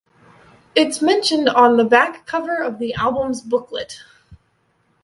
It's 0.73 0.99
mentioned 0.99 1.47
on 1.47 1.77
the 1.77 1.83
back 1.83 2.25
cover 2.25 2.59
of 2.59 2.79
the 2.79 2.95
album's 2.95 3.39
booklet. 3.43 4.01